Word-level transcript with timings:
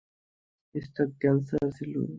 স্তন 0.75 1.09
ক্যান্সার 1.21 1.65
ছিল। 1.77 1.93